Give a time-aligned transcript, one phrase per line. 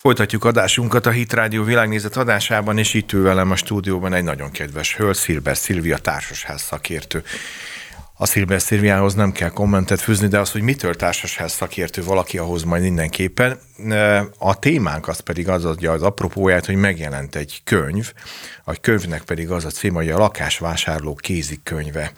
[0.00, 4.50] Folytatjuk adásunkat a Hit Rádió világnézet adásában, és itt ül velem a stúdióban egy nagyon
[4.50, 7.22] kedves hölgy, Szilber Szilvia társasház szakértő.
[8.20, 12.82] A Szilviához nem kell kommentet fűzni, de az, hogy mitől társasház szakértő valaki, ahhoz majd
[12.82, 13.58] mindenképpen.
[14.38, 18.12] A témánk az pedig az adja az apropóját, hogy megjelent egy könyv,
[18.64, 22.12] a könyvnek pedig az a cím, hogy a lakásvásárló kézikönyve.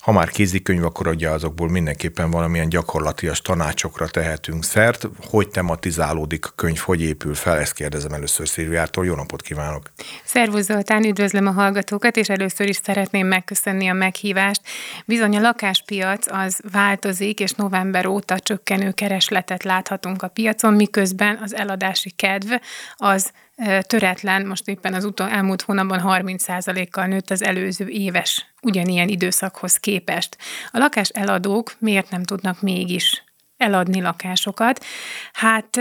[0.00, 5.08] Ha már kézikönyv, akkor ugye azokból mindenképpen valamilyen gyakorlatias tanácsokra tehetünk szert.
[5.30, 9.04] Hogy tematizálódik a könyv, hogy épül fel, ezt kérdezem először Szilviától.
[9.04, 9.90] Jó napot kívánok!
[10.24, 14.60] Szervusz Zoltán, üdvözlöm a hallgatókat, és először is szeretném megköszönni a meghívást.
[15.06, 21.54] Bizony a lakáspiac az változik, és november óta csökkenő keresletet láthatunk a piacon, miközben az
[21.54, 22.52] eladási kedv
[22.96, 23.32] az
[23.80, 30.36] töretlen, most éppen az utol, elmúlt hónapban 30%-kal nőtt az előző éves ugyanilyen időszakhoz képest.
[30.70, 33.24] A lakás eladók miért nem tudnak mégis
[33.56, 34.84] eladni lakásokat?
[35.32, 35.76] Hát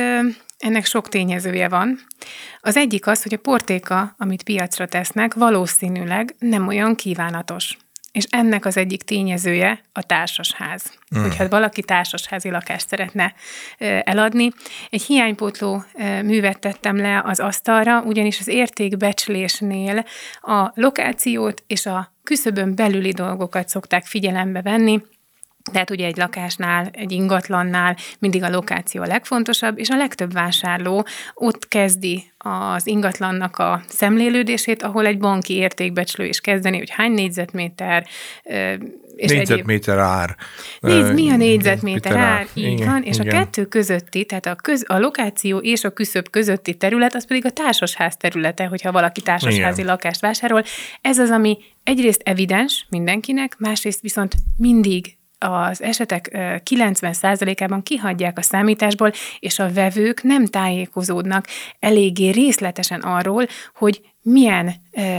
[0.58, 2.00] ennek sok tényezője van.
[2.60, 7.78] Az egyik az, hogy a portéka, amit piacra tesznek, valószínűleg nem olyan kívánatos.
[8.12, 10.94] És ennek az egyik tényezője a társasház.
[11.18, 11.22] Mm.
[11.22, 13.34] Hogyha valaki társasházi lakást szeretne
[14.04, 14.52] eladni.
[14.90, 15.84] Egy hiánypótló
[16.24, 20.06] művet tettem le az asztalra, ugyanis az értékbecslésnél
[20.42, 25.02] a lokációt és a küszöbön belüli dolgokat szokták figyelembe venni,
[25.72, 31.06] tehát ugye egy lakásnál, egy ingatlannál mindig a lokáció a legfontosabb, és a legtöbb vásárló
[31.34, 38.08] ott kezdi az ingatlannak a szemlélődését, ahol egy banki értékbecslő is kezdeni, hogy hány négyzetméter,
[39.16, 40.08] és négyzetméter egyéb...
[40.08, 40.36] ár.
[40.80, 43.28] Nézd, mi a négyzetméter ár, így igen, van, és igen.
[43.28, 47.46] a kettő közötti, tehát a, köz, a lokáció és a küszöb közötti terület, az pedig
[47.46, 49.92] a társasház területe, hogyha valaki társasházi igen.
[49.92, 50.64] lakást vásárol.
[51.02, 56.30] Ez az, ami egyrészt evidens mindenkinek, másrészt viszont mindig az esetek
[56.70, 61.48] 90%-ában kihagyják a számításból, és a vevők nem tájékozódnak.
[61.80, 64.74] Eléggé részletesen arról, hogy milyen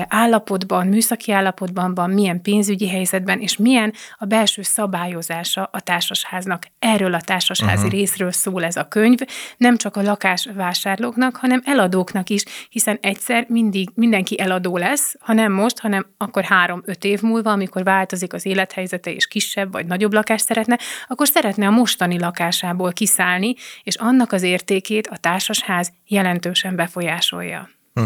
[0.08, 6.66] állapotban, műszaki állapotban van, milyen pénzügyi helyzetben, és milyen a belső szabályozása a társasháznak.
[6.78, 7.90] Erről a társasházi uh-huh.
[7.90, 9.18] részről szól ez a könyv,
[9.56, 15.52] nem csak a lakásvásárlóknak, hanem eladóknak is, hiszen egyszer mindig mindenki eladó lesz, ha nem
[15.52, 20.44] most, hanem akkor három-öt év múlva, amikor változik az élethelyzete, és kisebb vagy nagyobb lakást
[20.44, 20.78] szeretne,
[21.08, 27.68] akkor szeretne a mostani lakásából kiszállni, és annak az értékét a társasház jelentősen befolyásolja.
[27.94, 28.02] Hm.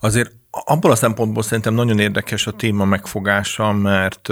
[0.00, 0.30] Azért
[0.64, 4.28] abból a szempontból szerintem nagyon érdekes a téma megfogása, mert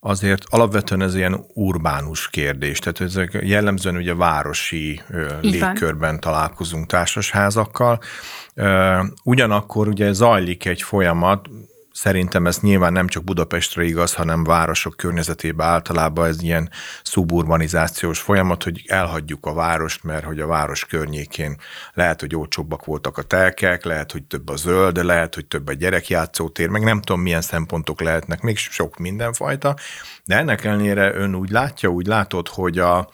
[0.00, 5.02] azért alapvetően ez ilyen urbánus kérdés, tehát ezek jellemzően ugye városi
[5.40, 8.00] légkörben találkozunk társasházakkal.
[9.24, 11.48] Ugyanakkor ugye zajlik egy folyamat,
[11.98, 16.70] Szerintem ez nyilván nem csak Budapestre igaz, hanem városok környezetében általában ez ilyen
[17.02, 21.56] szuburbanizációs folyamat, hogy elhagyjuk a várost, mert hogy a város környékén
[21.94, 25.72] lehet, hogy olcsóbbak voltak a telkek, lehet, hogy több a zöld, lehet, hogy több a
[25.72, 29.76] gyerekjátszótér, meg nem tudom, milyen szempontok lehetnek, még sok mindenfajta,
[30.24, 33.08] de ennek ellenére ön úgy látja, úgy látod, hogy a,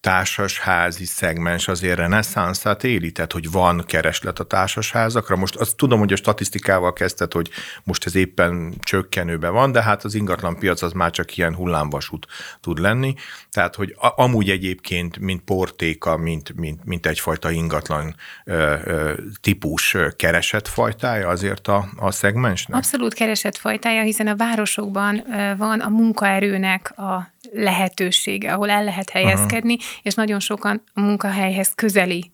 [0.00, 5.36] társasházi szegmens azért reneszánszát éli, tehát hogy van kereslet a társasházakra.
[5.36, 7.50] Most azt tudom, hogy a statisztikával kezdted, hogy
[7.84, 12.26] most ez éppen csökkenőben van, de hát az ingatlan piac az már csak ilyen hullámvasút
[12.60, 13.14] tud lenni.
[13.50, 21.28] Tehát, hogy amúgy egyébként, mint portéka, mint, mint, mint egyfajta ingatlan ö, ö, típus keresetfajtája
[21.28, 22.76] azért a, a szegmensnek?
[22.76, 25.24] Abszolút keresetfajtája, hiszen a városokban
[25.56, 29.88] van a munkaerőnek a lehetősége, ahol el lehet helyezkedni, uh-huh.
[30.02, 32.30] és nagyon sokan a munkahelyhez közeli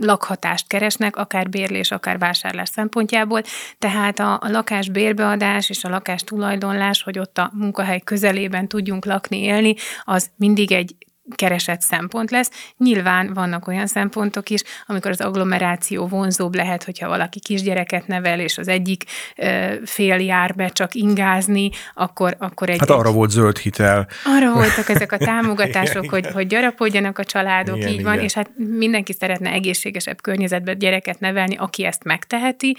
[0.00, 3.42] lakhatást keresnek, akár bérlés, akár vásárlás szempontjából.
[3.78, 9.04] Tehát a, a lakás bérbeadás és a lakás tulajdonlás, hogy ott a munkahely közelében tudjunk
[9.04, 9.74] lakni, élni,
[10.04, 10.94] az mindig egy
[11.34, 12.50] keresett szempont lesz.
[12.78, 18.58] Nyilván vannak olyan szempontok is, amikor az agglomeráció vonzóbb lehet, hogyha valaki kisgyereket nevel, és
[18.58, 19.04] az egyik
[19.84, 22.78] fél jár be csak ingázni, akkor, akkor egy...
[22.78, 24.08] Hát arra egy, volt zöld hitel.
[24.24, 28.24] Arra voltak ezek a támogatások, hogy, hogy gyarapodjanak a családok, igen, így van, igen.
[28.24, 32.76] és hát mindenki szeretne egészségesebb környezetben gyereket nevelni, aki ezt megteheti,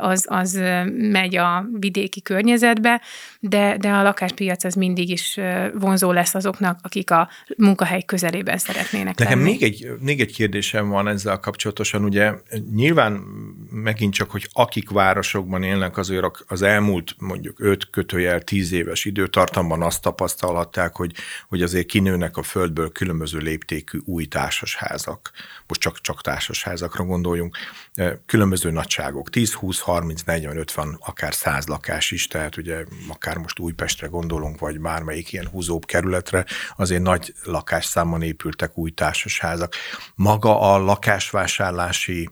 [0.00, 0.60] az, az
[0.92, 3.00] megy a vidéki környezetbe,
[3.40, 5.38] de, de a lakáspiac az mindig is
[5.74, 7.28] vonzó lesz azoknak, akik a
[7.74, 12.04] munkahely közelében szeretnének Nekem még egy, még egy kérdésem van ezzel kapcsolatosan.
[12.04, 12.32] Ugye
[12.74, 13.12] nyilván
[13.70, 19.82] megint csak, hogy akik városokban élnek, azért az elmúlt mondjuk 5 kötőjel 10 éves időtartamban
[19.82, 21.14] azt tapasztalhatták, hogy,
[21.48, 25.30] hogy azért kinőnek a földből különböző léptékű új társasházak.
[25.66, 27.56] Most csak, csak társasházakra gondoljunk.
[28.26, 33.58] Különböző nagyságok, 10, 20, 30, 40, 50, akár 100 lakás is, tehát ugye akár most
[33.58, 36.44] Újpestre gondolunk, vagy bármelyik ilyen húzóbb kerületre,
[36.76, 39.74] azért nagy lakásszámon épültek új társasházak.
[40.14, 42.30] Maga a lakásvásárlási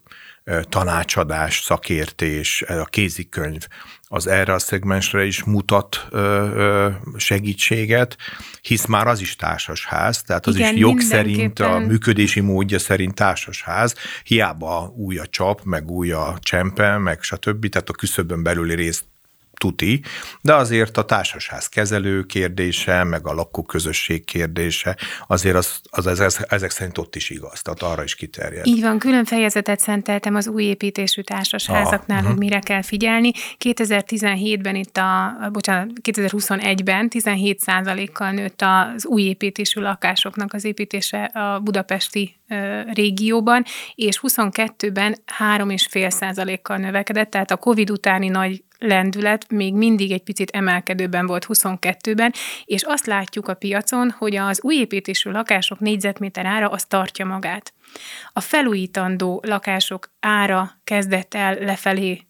[0.68, 3.66] tanácsadás, szakértés, a kézikönyv,
[4.02, 6.08] az erre a szegmensre is mutat
[7.16, 8.16] segítséget,
[8.60, 13.14] hisz már az is társasház, tehát az Igen, is jog szerint, a működési módja szerint
[13.14, 13.94] társasház,
[14.24, 19.04] hiába új a csap, meg új a csempe, meg stb., tehát a küszöbön belüli részt
[19.62, 20.02] tuti,
[20.40, 26.46] de azért a társasház kezelő kérdése, meg a lakóközösség kérdése, azért az, az, az, az
[26.48, 28.66] ezek szerint ott is igaz, tehát arra is kiterjed.
[28.66, 32.48] Így van, külön fejezetet szenteltem az új építésű társasházaknál, ah, hogy uh-huh.
[32.48, 33.32] mire kell figyelni.
[33.64, 37.64] 2017-ben itt a, bocsánat, 2021-ben 17
[38.12, 42.36] kal nőtt az új építésű lakásoknak az építése a budapesti
[42.92, 50.22] régióban, és 22-ben 3,5 százalékkal növekedett, tehát a COVID utáni nagy lendület még mindig egy
[50.22, 52.32] picit emelkedőben volt 22-ben,
[52.64, 57.72] és azt látjuk a piacon, hogy az új építésű lakások négyzetméter ára az tartja magát.
[58.32, 62.20] A felújítandó lakások ára kezdett el lefelé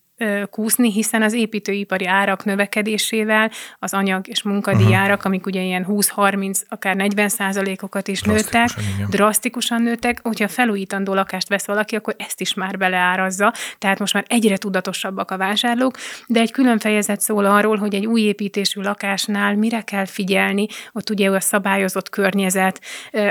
[0.51, 5.27] kúszni, hiszen az építőipari árak növekedésével az anyag és munkadíjárak, uh-huh.
[5.27, 9.11] amik ugye ilyen 20-30, akár 40 százalékokat is nőttek, igen.
[9.11, 14.25] drasztikusan nőttek, hogyha felújítandó lakást vesz valaki, akkor ezt is már beleárazza, tehát most már
[14.29, 15.97] egyre tudatosabbak a vásárlók,
[16.27, 21.11] de egy külön fejezet szól arról, hogy egy új építésű lakásnál mire kell figyelni, ott
[21.11, 22.81] ugye a szabályozott környezet,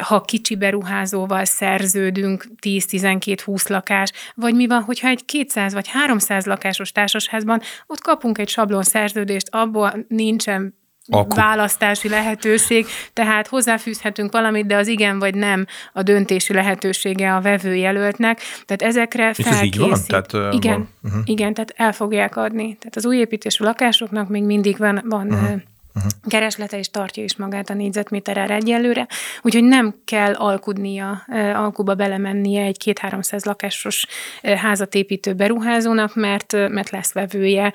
[0.02, 6.80] ha kicsi beruházóval szerződünk 10-12-20 lakás, vagy mi van, hogyha egy 200 vagy 300 lakás
[6.82, 11.38] lakásos társasházban, ott kapunk egy sablon szerződést, abból nincsen Akkor.
[11.38, 18.40] választási lehetőség, tehát hozzáfűzhetünk valamit, de az igen vagy nem a döntési lehetősége a vevőjelöltnek.
[18.66, 19.60] Tehát ezekre És felkészít.
[19.60, 20.00] Ez így van?
[20.08, 20.90] Tehát, igen, van.
[21.04, 21.22] Uh-huh.
[21.26, 22.78] igen, tehát el fogják adni.
[22.78, 25.62] Tehát az új építésű lakásoknak még mindig van, van uh-huh
[25.96, 26.12] uh-huh.
[26.28, 29.08] kereslete is tartja is magát a négyzetméterre egyelőre,
[29.42, 34.06] úgyhogy nem kell alkudnia, alkuba belemennie egy két-háromszáz lakásos
[34.42, 37.74] házat építő beruházónak, mert, mert lesz vevője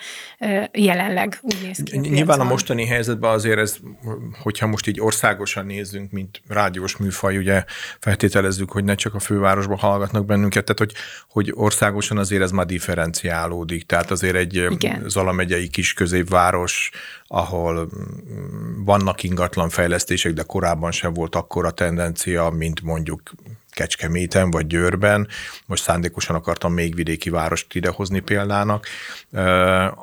[0.72, 1.98] jelenleg, úgy néz ki.
[1.98, 3.76] Nyilván a mostani helyzetben azért ez,
[4.42, 7.64] hogyha most így országosan nézzünk, mint rádiós műfaj, ugye
[7.98, 10.92] feltételezzük, hogy ne csak a fővárosban hallgatnak bennünket, tehát hogy,
[11.28, 15.02] hogy országosan azért ez már differenciálódik, tehát azért egy Igen.
[15.06, 16.90] Zala megyei kis középváros,
[17.26, 17.88] ahol
[18.84, 23.32] vannak ingatlan fejlesztések, de korábban sem volt akkora tendencia, mint mondjuk
[23.70, 25.28] Kecskeméten vagy Győrben,
[25.66, 28.86] most szándékosan akartam még vidéki várost idehozni példának,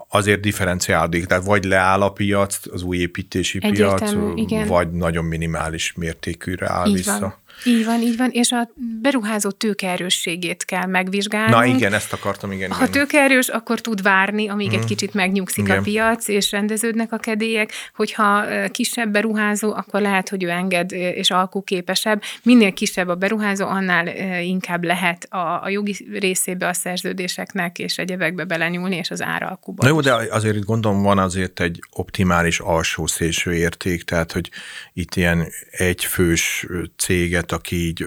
[0.07, 4.67] azért differenciálódik, tehát vagy leáll a piac, az új építési Egyértelmű, piac, igen.
[4.67, 7.19] vagy nagyon minimális mértékűre áll Így vissza.
[7.19, 7.41] Van.
[7.65, 8.69] Így van, így van, és a
[9.01, 11.51] beruházó tőkeerősségét kell megvizsgálni.
[11.51, 12.71] Na igen, ezt akartam, igen.
[12.71, 14.71] Ha tőkeerős, akkor tud várni, amíg mm.
[14.71, 14.87] egy mhm.
[14.87, 15.77] kicsit megnyugszik igen.
[15.77, 17.71] a piac, és rendeződnek a kedélyek.
[17.95, 22.21] Hogyha kisebb beruházó, akkor lehet, hogy ő enged, és alkuképesebb.
[22.43, 24.07] Minél kisebb a beruházó, annál
[24.41, 29.83] inkább lehet a, a jogi részébe a szerződéseknek és egyebekbe belenyúlni, és az áralkuba.
[29.83, 34.49] Na jó, de azért itt gondolom van azért egy optimális alsó szélső érték, tehát hogy
[34.93, 36.65] itt ilyen egyfős
[36.97, 38.05] céget aki így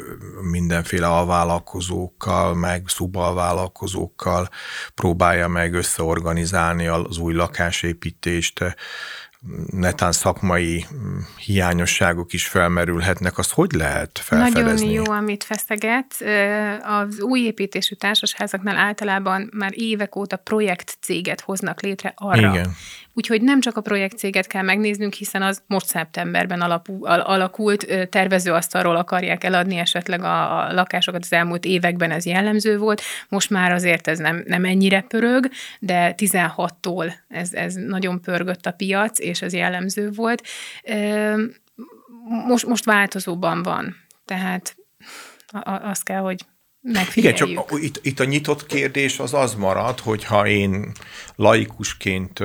[0.51, 4.49] mindenféle alvállalkozókkal, meg szubalvállalkozókkal
[4.95, 8.77] próbálja meg összeorganizálni az új lakásépítést,
[9.67, 10.87] netán szakmai
[11.37, 14.87] hiányosságok is felmerülhetnek, azt hogy lehet felfedezni?
[14.87, 16.15] Nagyon jó, amit feszeget.
[16.83, 22.77] Az új építésű társasházaknál általában már évek óta projektcéget hoznak létre arra, Igen.
[23.19, 28.97] Úgyhogy nem csak a projektcéget kell megnéznünk, hiszen az most szeptemberben alapú, al, alakult, tervezőasztalról
[28.97, 34.07] akarják eladni esetleg a, a lakásokat az elmúlt években ez jellemző volt, most már azért
[34.07, 35.49] ez nem, nem ennyire pörög,
[35.81, 40.43] de 16-tól ez, ez nagyon pörgött a piac, és ez jellemző volt.
[42.47, 44.77] Most, most változóban van, tehát
[45.65, 46.45] azt kell, hogy
[47.15, 50.93] igen, csak itt, itt a nyitott kérdés az az marad, hogyha én
[51.37, 52.39] laikusként,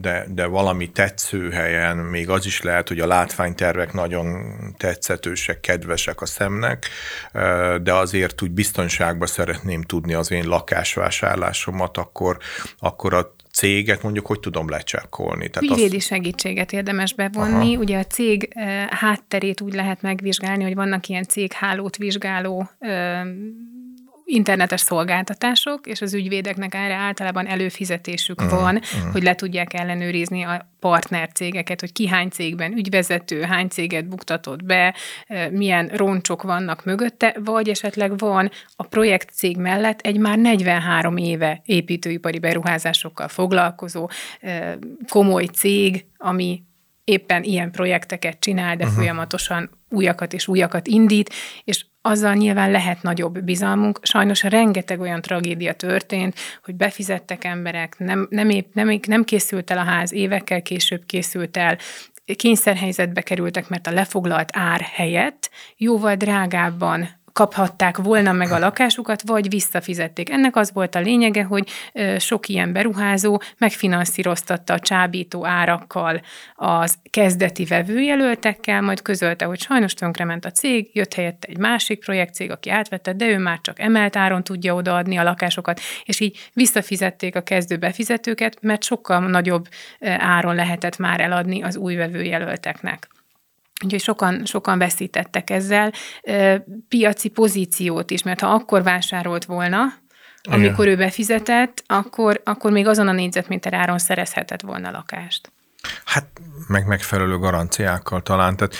[0.00, 6.20] de, de valami tetsző helyen, még az is lehet, hogy a látványtervek nagyon tetszetősek, kedvesek
[6.20, 6.88] a szemnek,
[7.82, 12.38] de azért úgy biztonságban szeretném tudni az én lakásvásárlásomat, akkor,
[12.78, 15.48] akkor a céget mondjuk hogy tudom lecsekkolni?
[15.48, 16.06] Tehát Ügyvédi azt...
[16.06, 17.74] segítséget érdemes bevonni.
[17.74, 17.82] Aha.
[17.82, 18.52] Ugye a cég
[18.90, 22.68] hátterét úgy lehet megvizsgálni, hogy vannak ilyen céghálót vizsgáló
[24.24, 29.12] internetes szolgáltatások, és az ügyvédeknek erre általában előfizetésük uh, van, uh.
[29.12, 34.94] hogy le tudják ellenőrizni a partnercégeket, hogy ki hány cégben ügyvezető, hány céget buktatott be,
[35.50, 41.62] milyen roncsok vannak mögötte, vagy esetleg van a projekt cég mellett egy már 43 éve
[41.64, 44.10] építőipari beruházásokkal foglalkozó
[45.08, 46.62] komoly cég, ami
[47.04, 48.98] éppen ilyen projekteket csinál, de uh-huh.
[48.98, 51.34] folyamatosan újakat és újakat indít,
[51.64, 53.98] és azzal nyilván lehet nagyobb bizalmunk.
[54.02, 56.34] Sajnos rengeteg olyan tragédia történt,
[56.64, 61.56] hogy befizettek emberek, nem, nem, épp, nem, nem készült el a ház, évekkel később készült
[61.56, 61.78] el,
[62.36, 69.48] kényszerhelyzetbe kerültek, mert a lefoglalt ár helyett jóval drágábban kaphatták volna meg a lakásukat, vagy
[69.48, 70.30] visszafizették.
[70.30, 71.68] Ennek az volt a lényege, hogy
[72.18, 76.20] sok ilyen beruházó megfinanszíroztatta a csábító árakkal
[76.54, 82.50] az kezdeti vevőjelöltekkel, majd közölte, hogy sajnos tönkrement a cég, jött helyette egy másik projektcég,
[82.50, 87.36] aki átvette, de ő már csak emelt áron tudja odaadni a lakásokat, és így visszafizették
[87.36, 89.68] a kezdő befizetőket, mert sokkal nagyobb
[90.18, 93.08] áron lehetett már eladni az új vevőjelölteknek.
[93.84, 95.92] Úgyhogy sokan, sokan veszítettek ezzel
[96.88, 99.80] piaci pozíciót is, mert ha akkor vásárolt volna,
[100.42, 100.98] amikor Igen.
[100.98, 105.52] ő befizetett, akkor, akkor még azon a négyzetméter áron szerezhetett volna lakást.
[106.04, 106.26] Hát
[106.68, 108.56] meg megfelelő garanciákkal talán.
[108.56, 108.74] Tehát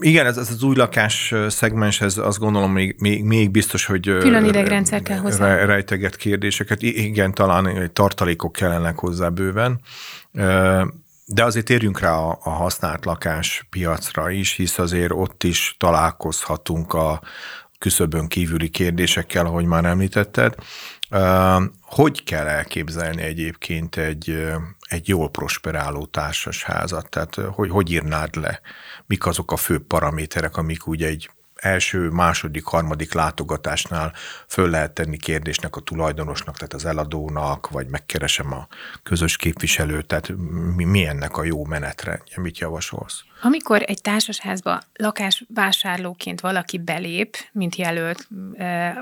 [0.00, 4.02] igen, ez, ez az új lakás szegmens, ez azt gondolom még, még, még biztos, hogy
[4.02, 5.64] külön idegrendszer kell hozzá.
[5.64, 6.82] Rejteget kérdéseket.
[6.82, 9.80] Igen, talán tartalékok kellenek hozzá bőven.
[11.34, 16.92] De azért térjünk rá a, a használt lakás piacra is, hisz azért ott is találkozhatunk
[16.94, 17.22] a
[17.78, 20.54] küszöbön kívüli kérdésekkel, ahogy már említetted.
[21.80, 24.46] Hogy kell elképzelni egyébként egy,
[24.80, 27.08] egy jól prosperáló társasházat?
[27.08, 28.60] Tehát hogy, hogy írnád le?
[29.06, 31.30] Mik azok a fő paraméterek, amik úgy egy
[31.62, 34.12] első, második, harmadik látogatásnál
[34.46, 38.66] föl lehet tenni kérdésnek a tulajdonosnak, tehát az eladónak, vagy megkeresem a
[39.02, 40.32] közös képviselőt, tehát
[40.76, 43.24] mi, mi ennek a jó menetrendje, mit javasolsz?
[43.44, 48.28] Amikor egy társasházba lakásvásárlóként valaki belép, mint jelölt,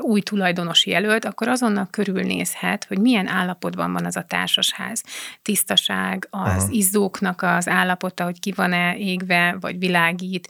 [0.01, 5.03] új tulajdonosi jelölt, akkor azonnal körülnézhet, hogy milyen állapotban van az a társasház.
[5.43, 6.67] Tisztaság, az Aha.
[6.71, 10.49] izzóknak az állapota, hogy ki van-e égve, vagy világít,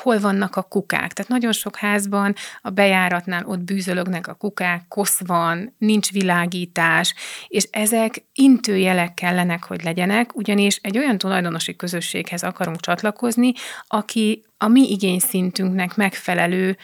[0.00, 1.12] hol vannak a kukák.
[1.12, 7.14] Tehát nagyon sok házban a bejáratnál ott bűzölögnek a kukák, kosz van, nincs világítás,
[7.48, 13.52] és ezek intőjelek kellenek, hogy legyenek, ugyanis egy olyan tulajdonosi közösséghez akarunk akarunk csatlakozni,
[13.86, 16.76] aki a mi igényszintünknek megfelelő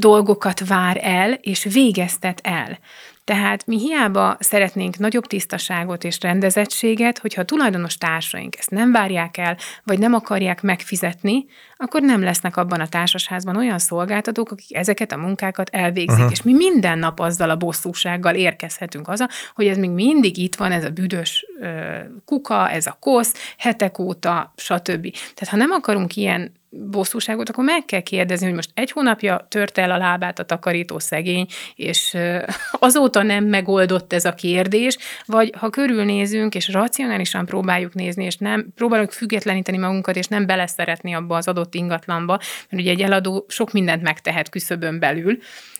[0.00, 2.78] dolgokat vár el, és végeztet el.
[3.24, 9.36] Tehát mi hiába szeretnénk nagyobb tisztaságot és rendezettséget, hogyha a tulajdonos társaink ezt nem várják
[9.36, 11.44] el, vagy nem akarják megfizetni,
[11.80, 16.10] akkor nem lesznek abban a társasházban olyan szolgáltatók, akik ezeket a munkákat elvégzik.
[16.10, 16.30] Uh-huh.
[16.30, 20.72] És mi minden nap azzal a bosszúsággal érkezhetünk haza, hogy ez még mindig itt van,
[20.72, 25.10] ez a büdös ö, kuka, ez a kosz, hetek óta, stb.
[25.10, 29.78] Tehát ha nem akarunk ilyen bosszúságot, akkor meg kell kérdezni, hogy most egy hónapja tört
[29.78, 32.16] el a lábát a takarító szegény, és
[32.72, 38.66] azóta nem megoldott ez a kérdés, vagy ha körülnézünk, és racionálisan próbáljuk nézni, és nem
[38.74, 42.38] próbáljuk függetleníteni magunkat, és nem beleszeretni abba az adott ingatlanba,
[42.70, 45.38] mert ugye egy eladó sok mindent megtehet küszöbön belül,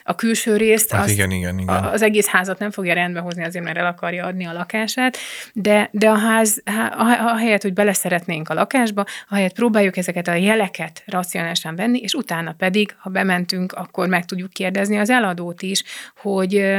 [0.09, 1.85] a külső részt, hát azt, igen, igen, igen.
[1.85, 5.16] az egész házat nem fogja rendbe hozni azért, mert el akarja adni a lakását,
[5.52, 6.62] de, de a ház,
[7.18, 12.95] ahelyett, hogy beleszeretnénk a lakásba, ahelyett próbáljuk ezeket a jeleket racionálisan venni, és utána pedig,
[12.99, 15.83] ha bementünk, akkor meg tudjuk kérdezni az eladót is,
[16.16, 16.78] hogy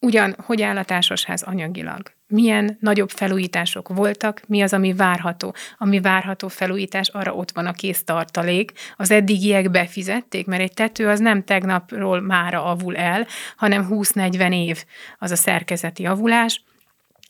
[0.00, 5.54] ugyan, hogy áll a társasház anyagilag milyen nagyobb felújítások voltak, mi az, ami várható.
[5.78, 8.72] Ami várható felújítás, arra ott van a kész tartalék.
[8.96, 14.84] Az eddigiek befizették, mert egy tető az nem tegnapról mára avul el, hanem 20-40 év
[15.18, 16.64] az a szerkezeti avulás.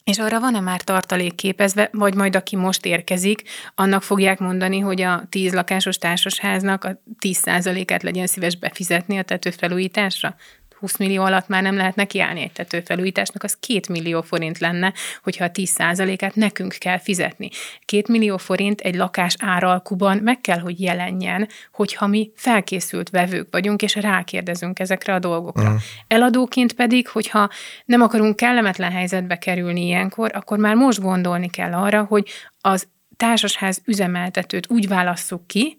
[0.03, 3.41] És arra van-e már tartalék képezve, vagy majd aki most érkezik,
[3.75, 10.35] annak fogják mondani, hogy a 10 lakásos társasháznak a 10%-át legyen szíves befizetni a tetőfelújításra?
[10.79, 14.93] 20 millió alatt már nem lehet nekiállni egy tetőfelújításnak, az 2 millió forint lenne,
[15.23, 17.49] hogyha a 10%-át nekünk kell fizetni.
[17.85, 23.81] 2 millió forint egy lakás áralkuban meg kell, hogy jelenjen, hogyha mi felkészült vevők vagyunk,
[23.81, 25.63] és rákérdezünk ezekre a dolgokra.
[25.63, 25.81] Uh-huh.
[26.07, 27.49] Eladóként pedig, hogyha
[27.85, 32.29] nem akarunk kellemetlen helyzetbe kerülni ilyenkor, akkor már most gondolni kell arra, hogy
[32.61, 35.77] az társasház üzemeltetőt úgy válasszuk ki,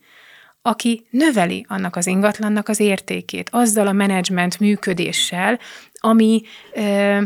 [0.69, 5.59] aki növeli annak az ingatlannak az értékét, azzal a menedzsment működéssel,
[5.93, 6.43] ami
[6.75, 7.23] ö,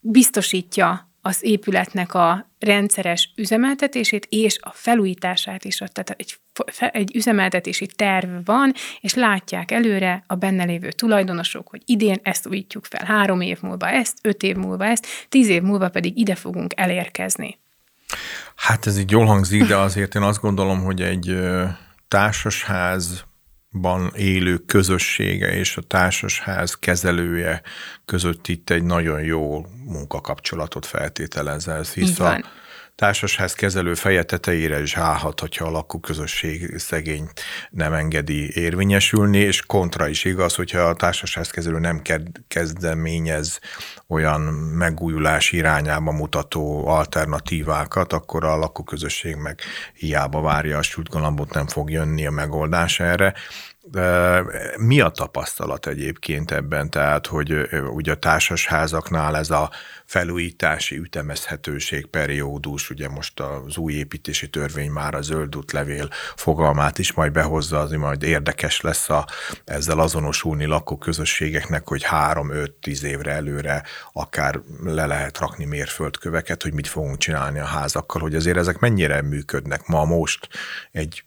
[0.00, 5.76] biztosítja az épületnek a rendszeres üzemeltetését és a felújítását is.
[5.76, 6.36] Tehát egy,
[6.92, 12.84] egy üzemeltetési terv van, és látják előre a benne lévő tulajdonosok, hogy idén ezt újítjuk
[12.84, 16.72] fel, három év múlva ezt, öt év múlva ezt, tíz év múlva pedig ide fogunk
[16.76, 17.58] elérkezni.
[18.54, 21.36] Hát ez így jól hangzik, de azért én azt gondolom, hogy egy
[22.10, 23.24] társasház
[23.80, 27.62] ban élő közössége és a társasház kezelője
[28.04, 32.44] között itt egy nagyon jó munkakapcsolatot feltételez ez, hisz a
[33.00, 37.28] társasház kezelő feje tetejére is állhat, hogyha a lakóközösség szegény
[37.70, 42.02] nem engedi érvényesülni, és kontra is igaz, hogyha a társasház kezelő nem
[42.48, 43.60] kezdeményez
[44.08, 44.40] olyan
[44.74, 49.60] megújulás irányába mutató alternatívákat, akkor a lakóközösség meg
[49.94, 53.34] hiába várja a sült nem fog jönni a megoldás erre.
[54.76, 56.90] Mi a tapasztalat egyébként ebben?
[56.90, 59.70] Tehát, hogy ugye a társasházaknál ez a
[60.04, 67.12] felújítási ütemezhetőség periódus, ugye most az új építési törvény már a zöld útlevél fogalmát is
[67.12, 69.26] majd behozza, az majd érdekes lesz a,
[69.64, 73.82] ezzel azonosulni lakóközösségeknek, hogy három, öt, tíz évre előre
[74.12, 79.22] akár le lehet rakni mérföldköveket, hogy mit fogunk csinálni a házakkal, hogy azért ezek mennyire
[79.22, 80.48] működnek ma most
[80.92, 81.24] egy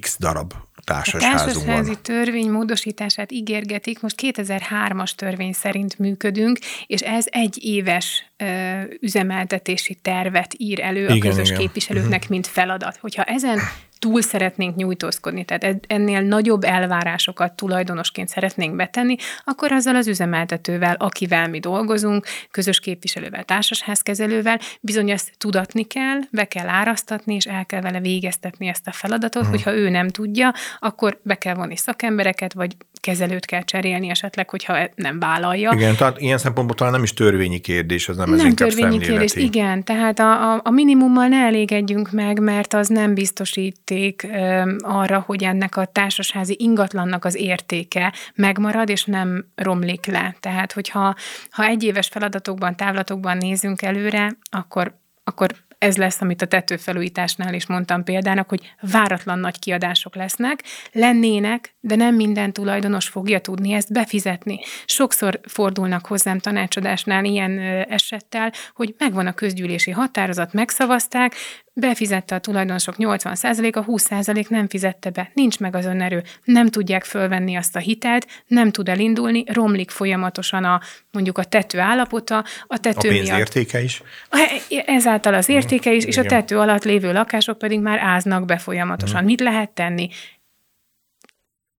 [0.00, 0.52] X darab
[0.84, 1.62] társasházunkban.
[1.62, 8.80] A társasházi törvény módosítását ígérgetik, most 2003-as törvény szerint működünk, és ez egy éves ö,
[9.00, 11.60] üzemeltetési tervet ír elő igen, a közös igen.
[11.60, 12.30] képviselőknek, uh-huh.
[12.30, 12.96] mint feladat.
[12.96, 13.58] Hogyha ezen
[14.04, 21.48] túl szeretnénk nyújtózkodni, tehát ennél nagyobb elvárásokat tulajdonosként szeretnénk betenni, akkor azzal az üzemeltetővel, akivel
[21.48, 27.80] mi dolgozunk, közös képviselővel, társasházkezelővel, bizony ezt tudatni kell, be kell árasztatni, és el kell
[27.80, 29.56] vele végeztetni ezt a feladatot, uh-huh.
[29.56, 34.76] hogyha ő nem tudja, akkor be kell vonni szakembereket, vagy kezelőt kell cserélni esetleg, hogyha
[34.76, 35.72] e- nem vállalja.
[35.74, 39.34] Igen, tehát ilyen szempontból talán nem is törvényi kérdés, az nem, ez Nem törvényi kérdés,
[39.34, 39.84] igen.
[39.84, 44.26] Tehát a, a, a minimummal ne elégedjünk meg, mert az nem biztosíték
[44.78, 50.36] arra, hogy ennek a társasházi ingatlannak az értéke megmarad, és nem romlik le.
[50.40, 51.14] Tehát, hogyha
[51.50, 58.04] ha egyéves feladatokban, távlatokban nézünk előre, akkor akkor ez lesz, amit a tetőfelújításnál is mondtam
[58.04, 60.62] példának, hogy váratlan nagy kiadások lesznek,
[60.92, 64.60] lennének, de nem minden tulajdonos fogja tudni ezt befizetni.
[64.84, 71.34] Sokszor fordulnak hozzám tanácsadásnál ilyen esettel, hogy megvan a közgyűlési határozat, megszavazták,
[71.74, 77.56] befizette a tulajdonosok 80%-a, 20% nem fizette be, nincs meg az önerő, nem tudják fölvenni
[77.56, 83.08] azt a hitelt, nem tud elindulni, romlik folyamatosan a mondjuk a tető állapota, a tető
[83.08, 83.38] a pénz miatt.
[83.38, 84.02] értéke is?
[84.86, 89.18] Ezáltal az értéke is, és a tető alatt lévő lakások pedig már áznak be folyamatosan.
[89.18, 89.26] Hmm.
[89.26, 90.08] Mit lehet tenni?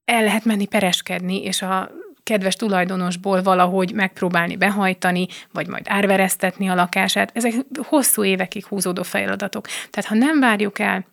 [0.05, 1.91] El lehet menni pereskedni, és a
[2.25, 7.31] kedves tulajdonosból valahogy megpróbálni behajtani, vagy majd árveresztetni a lakását.
[7.33, 9.67] Ezek hosszú évekig húzódó feladatok.
[9.89, 11.05] Tehát ha nem várjuk el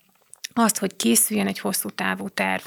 [0.54, 2.62] azt, hogy készüljen egy hosszú távú terv,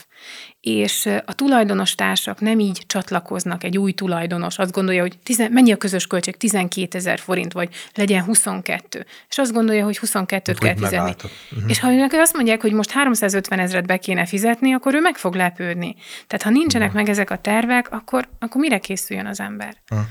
[0.61, 5.71] és a tulajdonos társak nem így csatlakoznak egy új tulajdonos, azt gondolja, hogy tizen, mennyi
[5.71, 10.75] a közös költség, 12 ezer forint, vagy legyen 22, és azt gondolja, hogy 22-t kell
[10.75, 11.15] fizetni.
[11.51, 11.69] Uh-huh.
[11.69, 15.15] És ha őnek azt mondják, hogy most 350 ezeret be kéne fizetni, akkor ő meg
[15.15, 15.95] fog lepődni.
[16.27, 17.01] Tehát ha nincsenek uh-huh.
[17.01, 19.75] meg ezek a tervek, akkor, akkor mire készüljön az ember?
[19.89, 20.07] Uh-huh.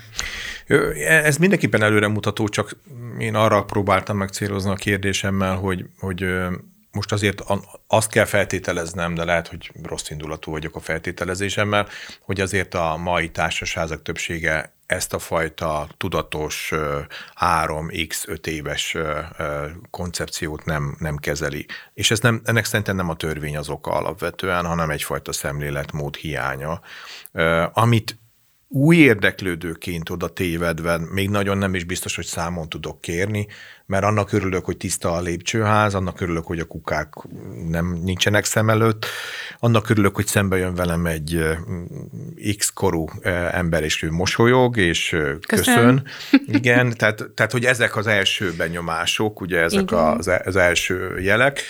[1.06, 2.76] Ez mindenképpen előremutató, csak
[3.18, 6.24] én arra próbáltam megcélozni a kérdésemmel, hogy, hogy
[6.94, 7.42] most azért
[7.87, 11.88] azt kell feltételeznem, de lehet, hogy rossz indulatú vagyok a feltételezésemmel,
[12.20, 16.72] hogy azért a mai társaságok többsége ezt a fajta tudatos
[17.40, 18.96] 3x5 éves
[19.90, 21.66] koncepciót nem, nem kezeli.
[21.94, 26.80] És ez nem, ennek szerintem nem a törvény az oka alapvetően, hanem egyfajta szemléletmód hiánya,
[27.72, 28.18] amit
[28.68, 33.46] új érdeklődőként oda tévedve, még nagyon nem is biztos, hogy számon tudok kérni,
[33.86, 37.12] mert annak örülök, hogy tiszta a lépcsőház, annak örülök, hogy a kukák
[37.68, 39.06] nem nincsenek szem előtt,
[39.58, 41.44] annak örülök, hogy szembe jön velem egy
[42.56, 43.08] X-korú
[43.50, 45.38] ember, és ő mosolyog, és köszön.
[45.46, 46.06] köszön.
[46.46, 51.60] Igen, tehát, tehát, hogy ezek az első benyomások, ugye ezek az, e, az első jelek,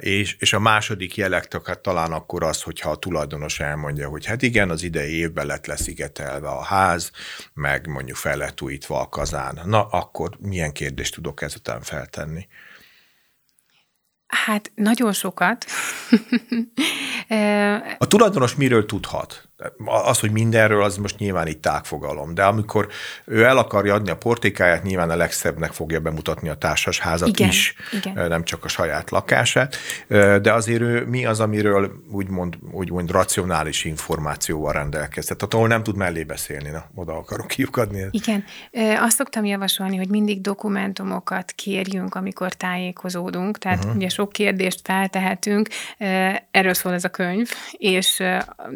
[0.00, 1.48] és, és a második jelek
[1.82, 6.48] talán akkor az, hogyha a tulajdonos elmondja, hogy hát igen, az idei évben lett leszigetelve
[6.48, 7.10] a ház,
[7.54, 9.60] meg mondjuk fel lett újítva a kazán.
[9.64, 12.46] Na, akkor milyen kérdés kérdést tudok ezután feltenni?
[14.26, 15.64] Hát nagyon sokat.
[17.98, 19.49] a tulajdonos miről tudhat?
[19.84, 22.88] Az, hogy mindenről, az most nyilván itt tágfogalom, de amikor
[23.24, 27.74] ő el akarja adni a portékáját, nyilván a legszebbnek fogja bemutatni a társasházat Igen, is,
[27.92, 28.28] igen.
[28.28, 29.76] nem csak a saját lakását,
[30.42, 35.36] de azért ő mi az, amiről úgymond, úgymond racionális információval rendelkezik.
[35.36, 38.06] Tehát ahol nem tud mellé beszélni, na, oda akarok kiukadni.
[38.10, 38.44] Igen,
[39.00, 43.96] azt szoktam javasolni, hogy mindig dokumentumokat kérjünk, amikor tájékozódunk, tehát uh-huh.
[43.96, 45.68] ugye sok kérdést feltehetünk,
[46.50, 48.22] erről szól ez a könyv, és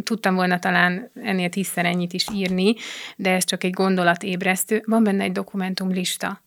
[0.03, 0.74] tudtam volna talán
[1.15, 2.75] ennél tízszer ennyit is írni,
[3.17, 4.83] de ez csak egy gondolatébresztő.
[4.87, 6.43] Van benne egy dokumentumlista,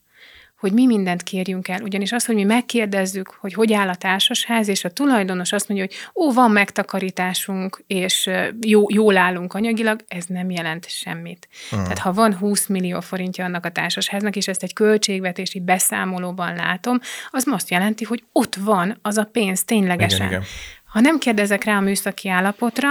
[0.59, 1.81] hogy mi mindent kérjünk el.
[1.81, 5.87] Ugyanis az, hogy mi megkérdezzük, hogy hogy áll a társasház, és a tulajdonos azt mondja,
[5.87, 8.29] hogy ó, van megtakarításunk, és
[8.61, 11.47] jó, jól állunk anyagilag, ez nem jelent semmit.
[11.65, 11.81] Uh-huh.
[11.81, 16.99] Tehát ha van 20 millió forintja annak a társasháznak, és ezt egy költségvetési beszámolóban látom,
[17.31, 20.27] az azt jelenti, hogy ott van az a pénz ténylegesen.
[20.27, 20.43] Igen, igen.
[20.87, 22.89] Ha nem kérdezek rá a műszaki állapotra,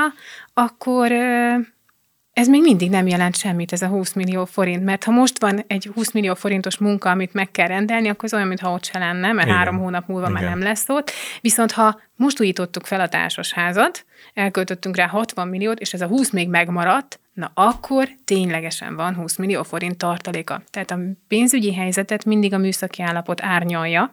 [0.58, 1.12] akkor
[2.32, 5.64] ez még mindig nem jelent semmit, ez a 20 millió forint, mert ha most van
[5.66, 8.98] egy 20 millió forintos munka, amit meg kell rendelni, akkor az olyan, mintha ott se
[8.98, 9.58] lenne, mert Igen.
[9.58, 10.42] három hónap múlva Igen.
[10.42, 11.10] már nem lesz ott.
[11.40, 16.30] Viszont ha most újítottuk fel a társasházat, elköltöttünk rá 60 milliót, és ez a 20
[16.30, 20.62] még megmaradt, na akkor ténylegesen van 20 millió forint tartaléka.
[20.70, 24.12] Tehát a pénzügyi helyzetet mindig a műszaki állapot árnyalja,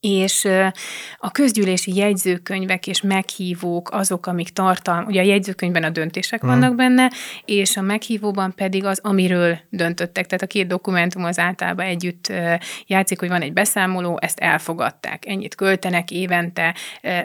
[0.00, 0.48] és
[1.18, 6.48] a közgyűlési jegyzőkönyvek és meghívók azok, amik tartalm, ugye a jegyzőkönyvben a döntések mm.
[6.48, 7.10] vannak benne,
[7.44, 10.26] és a meghívóban pedig az, amiről döntöttek.
[10.26, 12.32] Tehát a két dokumentum az általában együtt
[12.86, 16.74] játszik, hogy van egy beszámoló, ezt elfogadták, ennyit költenek évente,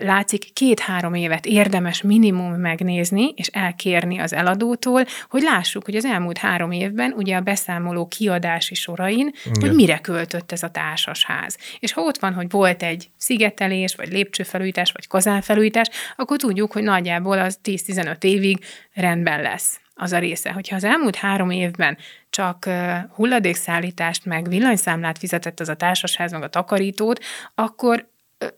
[0.02, 6.38] látszik, két-három évet érdemes minimum megnézni, és elkérni az eladótól, hogy lássuk, hogy az elmúlt
[6.38, 9.62] három évben ugye a beszámoló kiadási sorain, Igen.
[9.62, 11.58] hogy mire költött ez a társasház.
[11.80, 16.84] És ha ott van, hogy volt egy szigetelés, vagy lépcsőfelújítás, vagy kazánfelújítás, akkor tudjuk, hogy
[16.84, 20.52] nagyjából az 10-15 évig rendben lesz az a része.
[20.52, 21.98] Hogyha az elmúlt három évben
[22.30, 22.70] csak
[23.16, 27.24] hulladékszállítást, meg villanyszámlát fizetett az a társasház, meg a takarítót,
[27.56, 28.08] akkor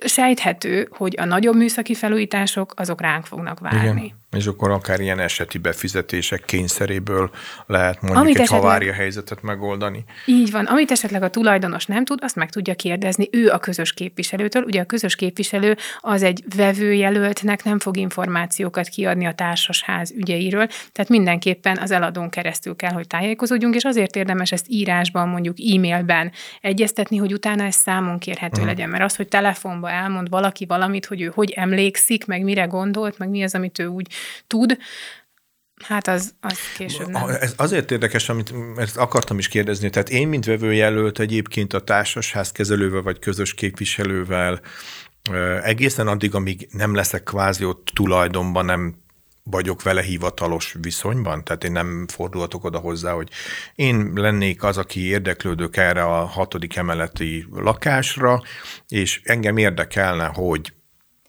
[0.06, 4.04] sejthető, hogy a nagyobb műszaki felújítások azok ránk fognak várni.
[4.04, 4.24] Igen.
[4.36, 7.30] És akkor akár ilyen eseti befizetések kényszeréből
[7.66, 10.04] lehet mondjuk Amit egy esetleg, havária helyzetet megoldani.
[10.26, 10.66] Így van.
[10.66, 14.64] Amit esetleg a tulajdonos nem tud, azt meg tudja kérdezni ő a közös képviselőtől.
[14.64, 21.10] Ugye a közös képviselő az egy vevőjelöltnek nem fog információkat kiadni a társasház ügyeiről, tehát
[21.10, 27.18] mindenképpen az eladón keresztül kell, hogy tájékozódjunk, és azért érdemes ezt írásban, mondjuk e-mailben egyeztetni,
[27.18, 28.68] hogy utána ez számon kérhető uh-huh.
[28.68, 28.90] legyen.
[28.90, 33.30] Mert az, hogy telefonba elmond valaki valamit, hogy ő hogy emlékszik, meg mire gondolt, meg
[33.30, 34.08] mi az, amit ő úgy
[34.48, 34.78] tud,
[35.84, 37.30] Hát az, az később nem.
[37.30, 39.90] Ez azért érdekes, amit ezt akartam is kérdezni.
[39.90, 44.62] Tehát én, mint vevőjelölt egyébként a társasház kezelővel vagy közös képviselővel
[45.64, 49.04] egészen addig, amíg nem leszek kvázi ott tulajdonban, nem
[49.44, 53.30] vagyok vele hivatalos viszonyban, tehát én nem fordulhatok oda hozzá, hogy
[53.76, 58.42] én lennék az, aki érdeklődök erre a hatodik emeleti lakásra,
[58.88, 60.74] és engem érdekelne, hogy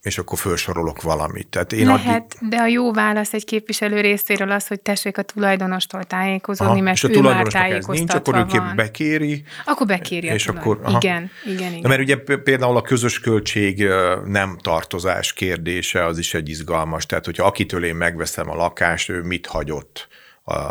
[0.06, 1.48] és akkor felsorolok valamit.
[1.48, 2.48] Tehát én Lehet, addig...
[2.48, 6.96] de a jó válasz egy képviselő részéről az, hogy tessék a tulajdonostól tájékozódni, aha, mert
[6.96, 9.42] és a ő már tájékoztatva nincs, akkor ő bekéri.
[9.64, 10.98] Akkor bekéri és akkor, aha.
[11.02, 11.80] Igen, igen, igen.
[11.80, 13.84] De mert ugye például a közös költség
[14.24, 17.06] nem tartozás kérdése, az is egy izgalmas.
[17.06, 20.08] Tehát, hogyha akitől én megveszem a lakást, ő mit hagyott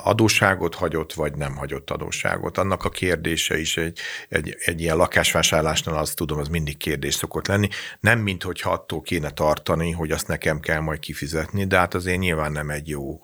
[0.04, 2.58] adósságot hagyott, vagy nem hagyott adósságot.
[2.58, 7.48] Annak a kérdése is egy, egy, egy ilyen lakásvásárlásnál azt tudom, az mindig kérdés szokott
[7.48, 7.68] lenni.
[8.00, 12.20] Nem mint hogyha attól kéne tartani, hogy azt nekem kell majd kifizetni, de hát azért
[12.20, 13.20] nyilván nem egy jó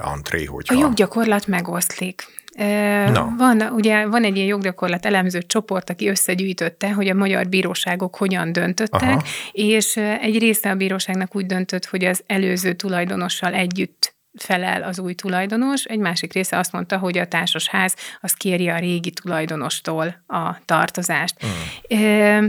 [0.00, 0.74] antré, hogyha...
[0.74, 2.24] A joggyakorlat megoszlik.
[3.12, 3.36] No.
[3.36, 8.52] Van, ugye, van egy ilyen joggyakorlat elemző csoport, aki összegyűjtötte, hogy a magyar bíróságok hogyan
[8.52, 9.22] döntöttek, Aha.
[9.52, 15.14] és egy része a bíróságnak úgy döntött, hogy az előző tulajdonossal együtt felel az új
[15.14, 20.64] tulajdonos, egy másik része azt mondta, hogy a társasház az kéri a régi tulajdonostól a
[20.64, 21.36] tartozást.
[21.46, 22.46] Mm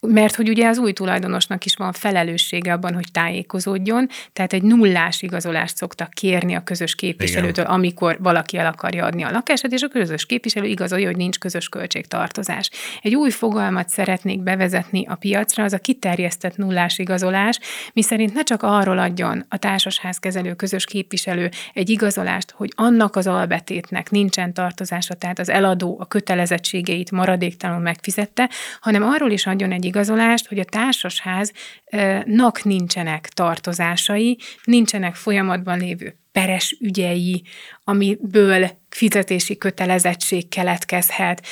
[0.00, 5.22] mert hogy ugye az új tulajdonosnak is van felelőssége abban, hogy tájékozódjon, tehát egy nullás
[5.22, 7.76] igazolást szoktak kérni a közös képviselőtől, Igen.
[7.76, 11.68] amikor valaki el akarja adni a lakását, és a közös képviselő igazolja, hogy nincs közös
[11.68, 12.70] költségtartozás.
[13.02, 17.58] Egy új fogalmat szeretnék bevezetni a piacra, az a kiterjesztett nullás igazolás,
[17.92, 24.10] miszerint ne csak arról adjon a társasházkezelő közös képviselő egy igazolást, hogy annak az albetétnek
[24.10, 30.48] nincsen tartozása, tehát az eladó a kötelezettségeit maradéktalanul megfizette, hanem arról is adjon egy igazolást,
[30.48, 37.42] hogy a társasháznak nincsenek tartozásai, nincsenek folyamatban lévő peres ügyei,
[37.84, 41.46] amiből fizetési kötelezettség keletkezhet.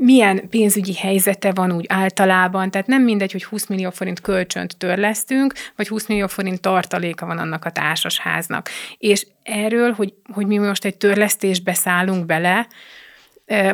[0.00, 5.54] milyen pénzügyi helyzete van úgy általában, tehát nem mindegy, hogy 20 millió forint kölcsönt törlesztünk,
[5.76, 8.68] vagy 20 millió forint tartaléka van annak a társasháznak.
[8.98, 12.66] És erről, hogy, hogy mi most egy törlesztésbe szállunk bele,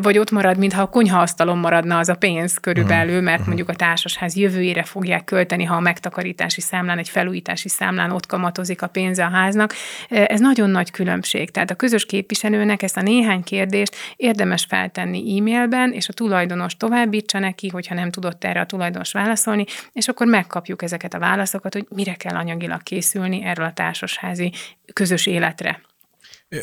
[0.01, 3.25] vagy ott marad, mintha a konyhaasztalon maradna az a pénz körülbelül, mhm.
[3.25, 3.47] mert mhm.
[3.47, 8.83] mondjuk a társasház jövőjére fogják költeni, ha a megtakarítási számlán, egy felújítási számlán ott kamatozik
[8.83, 9.75] a pénze a háznak.
[10.09, 11.51] Ez nagyon nagy különbség.
[11.51, 17.39] Tehát a közös képviselőnek ezt a néhány kérdést érdemes feltenni e-mailben, és a tulajdonos továbbítsa
[17.39, 21.87] neki, hogyha nem tudott erre a tulajdonos válaszolni, és akkor megkapjuk ezeket a válaszokat, hogy
[21.89, 24.53] mire kell anyagilag készülni erről a társasházi
[24.93, 25.81] közös életre.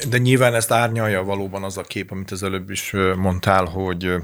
[0.10, 4.16] De nyilván ezt árnyalja valóban az a kép, amit az előbb is mondtál, hogy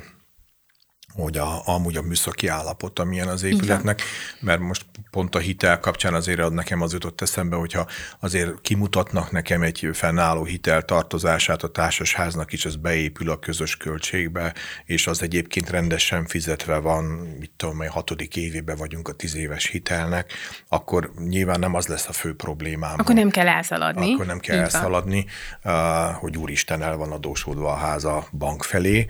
[1.15, 4.01] hogy a, amúgy a műszaki állapota milyen az épületnek,
[4.39, 7.87] mert most pont a hitel kapcsán azért ad nekem az jutott eszembe, hogyha
[8.19, 14.53] azért kimutatnak nekem egy fennálló hitel tartozását a társasháznak is, ez beépül a közös költségbe,
[14.85, 17.03] és az egyébként rendesen fizetve van,
[17.39, 20.33] mit tudom, hogy hatodik évébe vagyunk a tíz éves hitelnek,
[20.67, 22.95] akkor nyilván nem az lesz a fő problémám.
[22.97, 24.13] Akkor nem kell elszaladni.
[24.13, 25.25] Akkor nem kell Így elszaladni,
[25.61, 26.13] van.
[26.13, 29.05] hogy úristen el van adósodva a háza bank felé,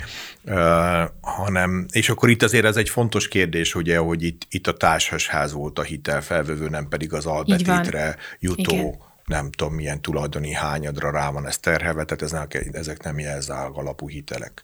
[1.21, 5.53] hanem és akkor itt azért ez egy fontos kérdés, ugye, hogy itt, itt a társasház
[5.53, 11.29] volt a hitelfelvevő, nem pedig az albetétre jutó Igen nem tudom milyen tulajdoni hányadra rá
[11.29, 14.63] van ez terhelve, tehát ez nem, ezek nem jelzálg alapú hitelek.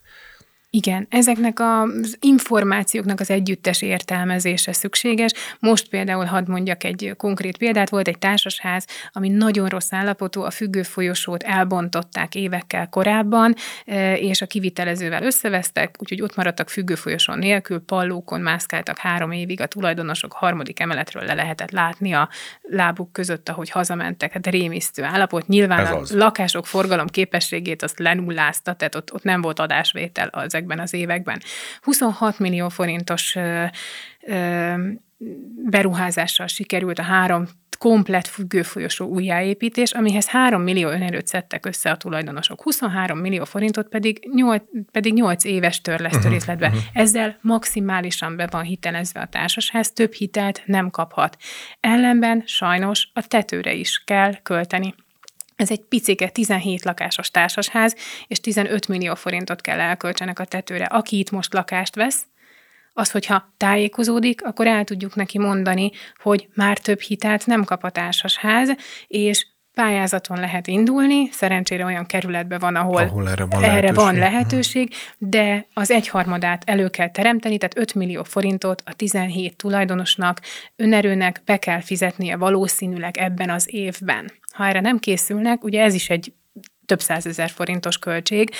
[0.74, 5.32] Igen, ezeknek az információknak az együttes értelmezése szükséges.
[5.58, 10.50] Most például hadd mondjak egy konkrét példát, volt egy társasház, ami nagyon rossz állapotú, a
[10.50, 13.54] függő folyosót elbontották évekkel korábban,
[13.86, 19.60] e, és a kivitelezővel összevesztek, úgyhogy ott maradtak függő folyosón nélkül, pallókon mászkáltak három évig,
[19.60, 22.28] a tulajdonosok harmadik emeletről le lehetett látni a
[22.62, 25.46] lábuk között, ahogy hazamentek, hát rémisztő állapot.
[25.48, 26.12] Nyilván Ez a az.
[26.14, 31.42] lakások forgalom képességét azt lenullázta, tehát ott, ott nem volt adásvétel az ezekben az években.
[31.80, 33.64] 26 millió forintos ö,
[34.26, 34.74] ö,
[35.70, 37.46] beruházással sikerült a három
[37.78, 42.62] komplet függőfolyosó újjáépítés, amihez 3 millió önerőt szedtek össze a tulajdonosok.
[42.62, 46.66] 23 millió forintot pedig 8, pedig 8 éves törlesztőrészletbe.
[46.66, 47.02] Uh-huh, uh-huh.
[47.02, 51.36] Ezzel maximálisan be van hitelezve a társasház, több hitelt nem kaphat.
[51.80, 54.94] Ellenben sajnos a tetőre is kell költeni.
[55.62, 57.96] Ez egy picike 17 lakásos társasház,
[58.26, 60.84] és 15 millió forintot kell elköltsenek a tetőre.
[60.84, 62.26] Aki itt most lakást vesz,
[62.92, 65.90] az, hogyha tájékozódik, akkor el tudjuk neki mondani,
[66.22, 68.74] hogy már több hitelt nem kap a társasház,
[69.06, 74.14] és pályázaton lehet indulni, szerencsére olyan kerületben van, ahol, ahol erre van erre lehetőség, van
[74.14, 80.40] lehetőség de az egyharmadát elő kell teremteni, tehát 5 millió forintot a 17 tulajdonosnak,
[80.76, 84.32] önerőnek be kell fizetnie valószínűleg ebben az évben.
[84.52, 86.32] Ha erre nem készülnek, ugye ez is egy
[86.92, 88.50] több százezer forintos költség,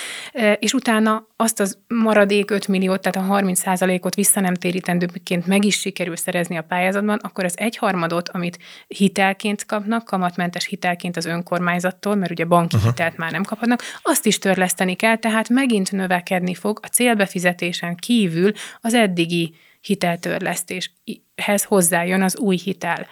[0.59, 5.65] és utána azt az maradék 5 milliót, tehát a 30 százalékot vissza nem térítendőként meg
[5.65, 12.15] is sikerül szerezni a pályázatban, akkor az egyharmadot, amit hitelként kapnak, kamatmentes hitelként az önkormányzattól,
[12.15, 12.91] mert ugye banki uh-huh.
[12.91, 18.51] hitelt már nem kaphatnak, azt is törleszteni kell, tehát megint növekedni fog a célbefizetésen kívül
[18.81, 23.07] az eddigi hiteltörlesztéshez hozzájön az új hitel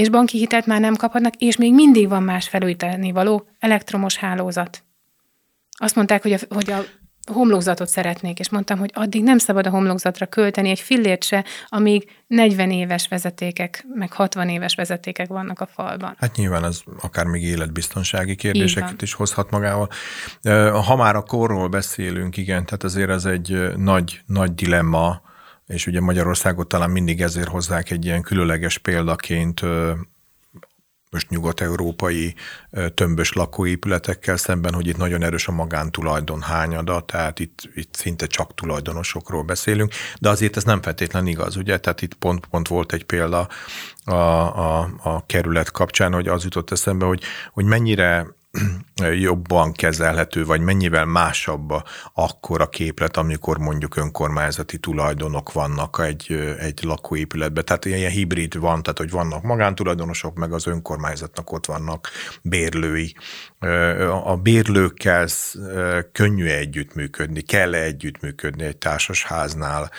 [0.00, 4.84] és banki hitelt már nem kaphatnak, és még mindig van más felújítani való elektromos hálózat.
[5.78, 6.84] Azt mondták, hogy a, hogy a
[7.32, 12.10] homlokzatot szeretnék, és mondtam, hogy addig nem szabad a homlokzatra költeni egy fillért se, amíg
[12.26, 16.14] 40 éves vezetékek, meg 60 éves vezetékek vannak a falban.
[16.18, 19.88] Hát nyilván az akár még életbiztonsági kérdéseket is hozhat magával.
[20.86, 25.22] Ha már a korról beszélünk, igen, tehát azért ez egy nagy, nagy dilemma,
[25.70, 29.60] és ugye Magyarországot talán mindig ezért hozzák egy ilyen különleges példaként
[31.10, 32.34] most nyugat-európai
[32.94, 38.54] tömbös lakóépületekkel szemben, hogy itt nagyon erős a magántulajdon hányada, tehát itt, itt szinte csak
[38.54, 41.78] tulajdonosokról beszélünk, de azért ez nem feltétlen igaz, ugye?
[41.78, 43.48] Tehát itt pont, pont volt egy példa
[44.04, 48.26] a, a, a kerület kapcsán, hogy az jutott eszembe, hogy, hogy mennyire
[49.20, 51.72] jobban kezelhető, vagy mennyivel másabb
[52.14, 57.64] akkor a képlet, amikor mondjuk önkormányzati tulajdonok vannak egy, egy lakóépületben.
[57.64, 62.08] Tehát ilyen hibrid van, tehát hogy vannak magántulajdonosok, meg az önkormányzatnak ott vannak
[62.42, 63.14] bérlői.
[64.24, 65.28] A bérlőkkel
[66.12, 69.90] könnyű együttműködni, kell együttműködni egy társasháznál,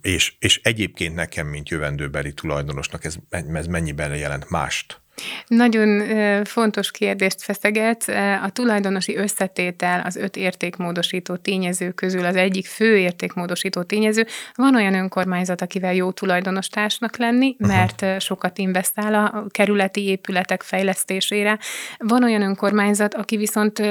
[0.00, 3.14] és, és egyébként nekem, mint jövendőbeli tulajdonosnak ez,
[3.52, 5.00] ez mennyiben jelent mást?
[5.46, 6.04] Nagyon
[6.44, 8.04] fontos kérdést feszeget.
[8.42, 14.26] A tulajdonosi összetétel az öt értékmódosító tényező közül az egyik fő értékmódosító tényező.
[14.54, 21.58] Van olyan önkormányzat, akivel jó tulajdonostársnak lenni, mert sokat investál a kerületi épületek fejlesztésére.
[21.98, 23.82] Van olyan önkormányzat, aki viszont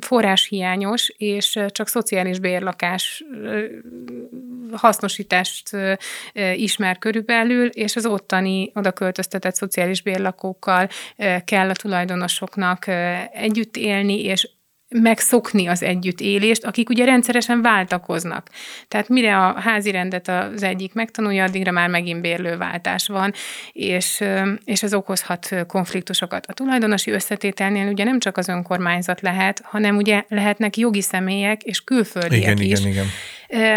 [0.00, 3.24] forráshiányos, és csak szociális bérlakás
[4.72, 5.70] hasznosítást
[6.54, 10.02] ismer körülbelül, és az ottani oda költöztetett szociális
[10.62, 10.88] bérlakókkal
[11.44, 12.86] kell a tulajdonosoknak
[13.32, 14.48] együtt élni, és
[14.94, 18.48] megszokni az együttélést, akik ugye rendszeresen váltakoznak.
[18.88, 23.32] Tehát mire a házi rendet az egyik megtanulja, addigra már megint bérlőváltás van,
[23.72, 24.24] és,
[24.64, 26.46] és ez okozhat konfliktusokat.
[26.46, 31.80] A tulajdonosi összetételnél ugye nem csak az önkormányzat lehet, hanem ugye lehetnek jogi személyek és
[31.80, 32.78] külföldiek igen, is.
[32.78, 33.06] Igen, igen.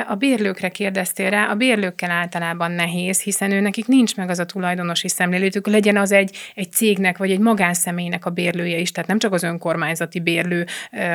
[0.08, 4.46] A bérlőkre kérdeztél rá, a bérlőkkel általában nehéz, hiszen ő nekik nincs meg az a
[4.46, 9.20] tulajdonosi szemlélőtük, legyen az egy, egy cégnek vagy egy magánszemélynek a bérlője is, tehát nem
[9.20, 10.66] csak az önkormányzati bérlő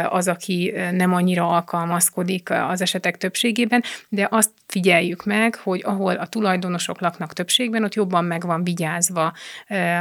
[0.08, 6.26] az, aki nem annyira alkalmazkodik az esetek többségében, de azt figyeljük meg, hogy ahol a
[6.26, 9.32] tulajdonosok laknak többségben, ott jobban meg van vigyázva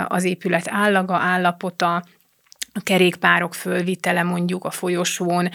[0.07, 2.03] az épület állaga, állapota,
[2.73, 5.49] a kerékpárok fölvitele mondjuk a folyosón,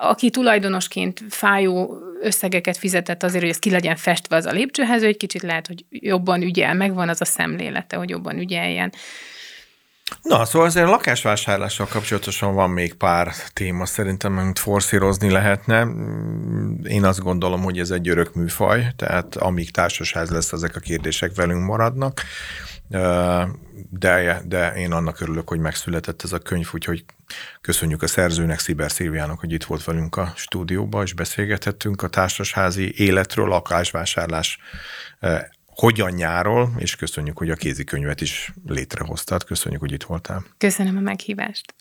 [0.00, 5.16] aki tulajdonosként fájó összegeket fizetett azért, hogy ez ki legyen festve az a lépcsőhez, egy
[5.16, 8.92] kicsit lehet, hogy jobban ügyel, megvan az a szemlélete, hogy jobban ügyeljen.
[10.22, 15.86] Na, szóval azért a lakásvásárlással kapcsolatosan van még pár téma szerintem, amit forszírozni lehetne.
[16.82, 21.34] Én azt gondolom, hogy ez egy örök műfaj, tehát amíg társaság lesz, ezek a kérdések
[21.34, 22.22] velünk maradnak
[23.90, 27.04] de, de én annak örülök, hogy megszületett ez a könyv, úgyhogy
[27.60, 32.94] köszönjük a szerzőnek, Sziber Szilviának, hogy itt volt velünk a stúdióban, és beszélgethettünk a társasházi
[32.96, 34.58] életről, lakásvásárlás
[35.66, 39.44] hogyan nyáról, és köszönjük, hogy a kézikönyvet is létrehoztad.
[39.44, 40.44] Köszönjük, hogy itt voltál.
[40.58, 41.74] Köszönöm a meghívást.